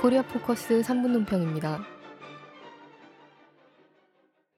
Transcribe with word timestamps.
코리아 0.00 0.22
포커스 0.22 0.80
3분 0.82 1.08
논평입니다. 1.08 1.84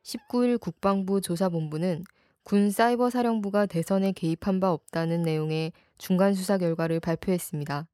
19일 0.02 0.60
국방부 0.60 1.22
조사본부는 1.22 2.04
군 2.42 2.70
사이버 2.70 3.08
사령부가 3.08 3.64
대선에 3.64 4.12
개입한 4.12 4.60
바 4.60 4.70
없다는 4.70 5.22
내용의 5.22 5.72
중간 5.96 6.34
수사 6.34 6.58
결과를 6.58 7.00
발표했습니다. 7.00 7.88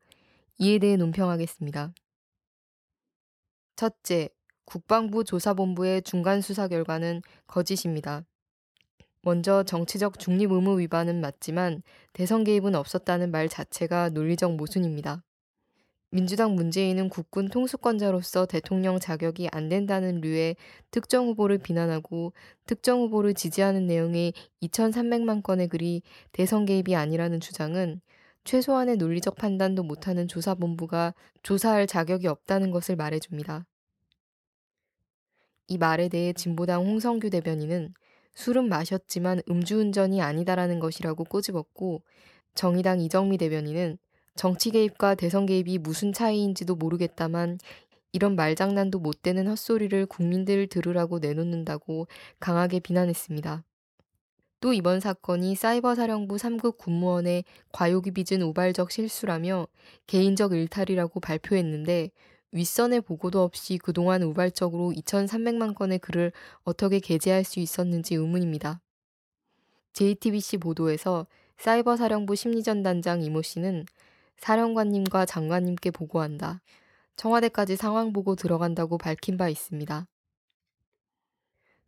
이에 0.58 0.78
대해 0.80 0.96
논평하겠습니다. 0.96 1.94
첫째, 3.76 4.28
국방부 4.64 5.22
조사본부의 5.22 6.02
중간 6.02 6.40
수사 6.40 6.66
결과는 6.66 7.22
거짓입니다. 7.46 8.24
먼저 9.22 9.62
정치적 9.62 10.18
중립 10.18 10.50
의무 10.50 10.80
위반은 10.80 11.20
맞지만 11.20 11.84
대선 12.12 12.42
개입은 12.42 12.74
없었다는 12.74 13.30
말 13.30 13.48
자체가 13.48 14.08
논리적 14.08 14.56
모순입니다. 14.56 15.22
민주당 16.16 16.54
문재인은 16.54 17.10
국군 17.10 17.48
통수권자로서 17.48 18.46
대통령 18.46 18.98
자격이 18.98 19.50
안 19.52 19.68
된다는 19.68 20.22
류의 20.22 20.56
특정 20.90 21.26
후보를 21.26 21.58
비난하고 21.58 22.32
특정 22.64 23.02
후보를 23.02 23.34
지지하는 23.34 23.86
내용의 23.86 24.32
2,300만 24.62 25.42
건의 25.42 25.68
글이 25.68 26.00
대선 26.32 26.64
개입이 26.64 26.96
아니라는 26.96 27.40
주장은 27.40 28.00
최소한의 28.44 28.96
논리적 28.96 29.36
판단도 29.36 29.82
못하는 29.82 30.26
조사본부가 30.26 31.12
조사할 31.42 31.86
자격이 31.86 32.28
없다는 32.28 32.70
것을 32.70 32.96
말해줍니다. 32.96 33.66
이 35.68 35.76
말에 35.76 36.08
대해 36.08 36.32
진보당 36.32 36.86
홍성규 36.86 37.28
대변인은 37.28 37.92
술은 38.32 38.70
마셨지만 38.70 39.42
음주운전이 39.50 40.22
아니다라는 40.22 40.80
것이라고 40.80 41.24
꼬집었고 41.24 42.00
정의당 42.54 43.02
이정미 43.02 43.36
대변인은 43.36 43.98
정치 44.36 44.70
개입과 44.70 45.14
대선 45.14 45.46
개입이 45.46 45.78
무슨 45.78 46.12
차이인지도 46.12 46.76
모르겠다만 46.76 47.58
이런 48.12 48.36
말장난도 48.36 48.98
못 48.98 49.22
되는 49.22 49.48
헛소리를 49.48 50.06
국민들 50.06 50.66
들으라고 50.68 51.18
내놓는다고 51.18 52.06
강하게 52.38 52.80
비난했습니다. 52.80 53.64
또 54.60 54.72
이번 54.72 55.00
사건이 55.00 55.54
사이버 55.54 55.94
사령부 55.94 56.36
3급 56.36 56.78
군무원의 56.78 57.44
과욕이 57.72 58.10
빚은 58.12 58.42
우발적 58.42 58.90
실수라며 58.90 59.66
개인적 60.06 60.52
일탈이라고 60.52 61.20
발표했는데 61.20 62.10
윗선의 62.52 63.02
보고도 63.02 63.42
없이 63.42 63.78
그동안 63.78 64.22
우발적으로 64.22 64.92
2,300만 64.92 65.74
건의 65.74 65.98
글을 65.98 66.32
어떻게 66.64 67.00
게재할 67.00 67.44
수 67.44 67.60
있었는지 67.60 68.14
의문입니다. 68.14 68.80
JTBC 69.92 70.58
보도에서 70.58 71.26
사이버 71.58 71.96
사령부 71.96 72.34
심리전 72.34 72.82
단장 72.82 73.22
이모 73.22 73.42
씨는 73.42 73.84
사령관님과 74.38 75.26
장관님께 75.26 75.90
보고한다. 75.90 76.60
청와대까지 77.16 77.76
상황 77.76 78.12
보고 78.12 78.36
들어간다고 78.36 78.98
밝힌 78.98 79.36
바 79.36 79.48
있습니다. 79.48 80.06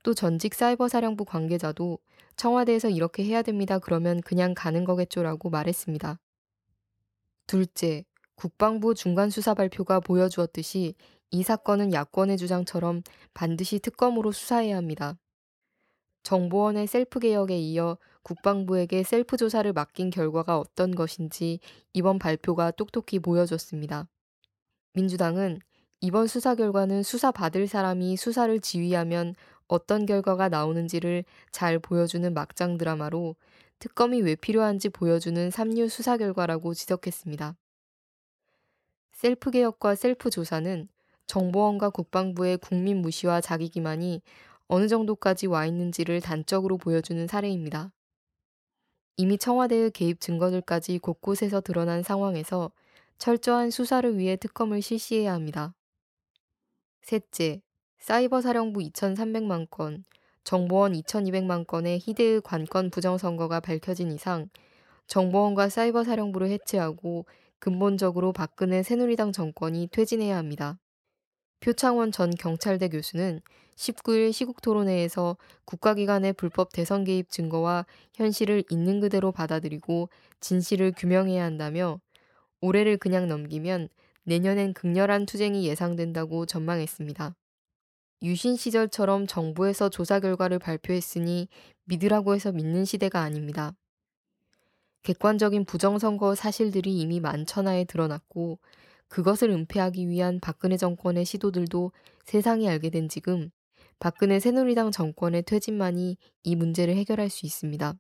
또 0.03 0.15
전직 0.15 0.55
사이버 0.55 0.89
사령부 0.89 1.25
관계자도 1.25 1.99
청와대에서 2.37 2.89
이렇게 2.89 3.25
해야 3.25 3.43
됩니다. 3.43 3.79
그러면 3.79 4.21
그냥 4.23 4.55
가는 4.55 4.85
거겠죠라고 4.85 5.51
말했습니다. 5.51 6.19
둘째, 7.47 8.05
국방부 8.37 8.95
중간수사 8.95 9.55
발표가 9.55 10.01
보여주었듯이 10.01 10.95
이 11.31 11.43
사건은 11.43 11.93
야권의 11.93 12.39
주장처럼 12.39 13.03
반드시 13.35 13.81
특검으로 13.81 14.33
수사해야 14.33 14.77
합니다. 14.77 15.19
정보원의 16.23 16.87
셀프 16.87 17.21
개혁에 17.21 17.59
이어 17.59 17.99
국방부에게 18.29 19.05
셀프 19.05 19.39
조사를 19.39 19.73
맡긴 19.73 20.11
결과가 20.11 20.59
어떤 20.59 20.95
것인지 20.95 21.61
이번 21.95 22.19
발표가 22.19 22.71
똑똑히 22.71 23.19
보여줬습니다. 23.21 24.07
민주당은 24.93 25.61
이번 26.03 26.27
수사 26.27 26.55
결과는 26.55 27.03
수사 27.03 27.31
받을 27.31 27.67
사람이 27.67 28.19
수사를 28.19 28.61
지휘하면 28.61 29.35
어떤 29.67 30.05
결과가 30.05 30.51
나오는지를 30.51 31.25
잘 31.53 31.79
보여주는 31.79 32.35
막장 32.35 32.77
드라마로 32.77 33.35
특검이 33.79 34.21
왜 34.21 34.35
필요한지 34.35 34.91
보여주는 34.91 35.51
삼류 35.51 35.89
수사 35.89 36.19
결과라고 36.19 36.75
지적했습니다. 36.75 37.57
셀프 39.13 39.51
개혁과 39.51 39.95
셀프 39.95 40.29
조사는 40.29 40.87
정보원과 41.27 41.91
국방부의 41.91 42.59
국민 42.59 42.99
무시와 42.99 43.41
자기 43.41 43.71
기만이 43.71 44.21
어느 44.67 44.87
정도까지 44.87 45.47
와 45.47 45.65
있는지를 45.65 46.21
단적으로 46.21 46.77
보여주는 46.77 47.27
사례입니다. 47.27 47.91
이미 49.21 49.37
청와대의 49.37 49.91
개입 49.91 50.21
증거들까지 50.21 51.01
곳곳에서 51.01 51.61
드러난 51.61 52.05
상황에서 52.05 52.71
철저한 53.19 53.73
수사를 53.73 54.17
위해 54.17 54.37
특검을 54.37 54.81
실시해야 54.81 55.33
합니다. 55.35 55.75
셋째, 57.03 57.61
사이버 57.99 58.41
사령부 58.41 58.79
2,300만 58.79 59.69
건, 59.71 60.05
정보원 60.45 60.93
2,200만 60.93 61.67
건의 61.67 61.99
희대의 61.99 62.43
관권 62.43 62.91
부정선거가 62.91 63.59
밝혀진 63.59 64.13
이상 64.13 64.49
정보원과 65.09 65.69
사이버 65.69 66.05
사령부를 66.05 66.49
해체하고 66.51 67.27
근본적으로 67.59 68.33
박근혜 68.33 68.85
새누리당 68.85 69.33
정권이 69.33 69.89
퇴진해야 69.91 70.37
합니다. 70.37 70.79
표창원 71.59 72.13
전 72.13 72.31
경찰대 72.31 72.89
교수는 72.89 73.41
19일 73.79 74.33
시국 74.33 74.61
토론회에서 74.61 75.37
국가기관의 75.65 76.33
불법 76.33 76.73
대선 76.73 77.05
개입 77.05 77.31
증거와 77.31 77.87
현실을 78.15 78.65
있는 78.71 78.99
그대로 78.99 79.31
받아들이고 79.31 80.09
진실을 80.41 80.93
규명해야 80.97 81.45
한다며 81.45 82.01
올해를 82.61 82.97
그냥 82.97 83.29
넘기면 83.29 83.89
내년엔 84.25 84.75
극렬한 84.75 85.27
투쟁이 85.27 85.67
예상된다고 85.69 86.45
전망했습니다. 86.45 87.37
유신 88.23 88.57
시절처럼 88.57 89.29
정부에서 89.29 89.89
조사 89.89 90.19
결과를 90.19 90.59
발표했으니 90.59 91.47
믿으라고 91.85 92.35
해서 92.35 92.51
믿는 92.51 92.85
시대가 92.85 93.21
아닙니다. 93.21 93.77
객관적인 95.05 95.65
부정선거 95.67 96.35
사실들이 96.35 96.99
이미 96.99 97.21
만천하에 97.21 97.85
드러났고 97.85 98.59
그것을 99.07 99.51
은폐하기 99.51 100.09
위한 100.09 100.41
박근혜 100.41 100.77
정권의 100.77 101.25
시도들도 101.25 101.93
세상이 102.25 102.69
알게 102.69 102.91
된 102.91 103.09
지금 103.09 103.51
박근혜 104.01 104.39
새누리당 104.39 104.93
정권의 104.93 105.43
퇴진만이 105.43 106.17
이 106.45 106.57
문제를 106.57 106.95
해결할 106.97 107.29
수 107.31 107.47
있습니다. 107.47 107.95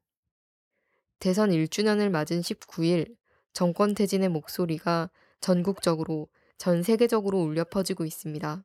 대선 1.18 1.50
1주년을 1.50 2.10
맞은 2.10 2.40
19일 2.40 3.16
정권 3.52 3.94
퇴진의 3.94 4.28
목소리가 4.28 5.10
전국적으로 5.40 6.28
전 6.56 6.82
세계적으로 6.82 7.40
울려 7.40 7.64
퍼지고 7.64 8.04
있습니다. 8.04 8.64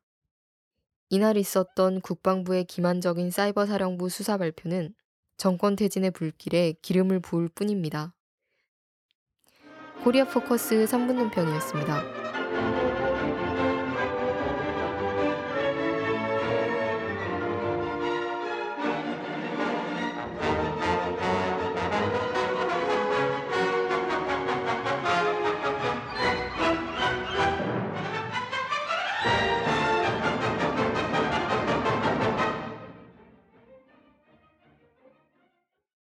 이날 1.10 1.36
있었던 1.36 2.00
국방부의 2.00 2.64
기만적인 2.64 3.30
사이버 3.30 3.66
사령부 3.66 4.08
수사 4.08 4.36
발표는 4.36 4.94
정권 5.36 5.74
퇴진의 5.74 6.12
불길에 6.12 6.74
기름을 6.82 7.20
부을 7.20 7.48
뿐입니다. 7.48 8.14
코리아 10.04 10.24
포커스 10.24 10.84
3분 10.84 11.14
논평이었습니다. 11.14 12.43